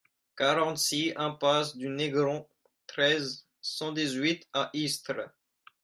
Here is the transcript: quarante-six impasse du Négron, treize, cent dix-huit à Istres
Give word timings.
quarante-six 0.35 1.13
impasse 1.15 1.77
du 1.77 1.87
Négron, 1.87 2.47
treize, 2.87 3.45
cent 3.61 3.91
dix-huit 3.91 4.49
à 4.51 4.71
Istres 4.73 5.29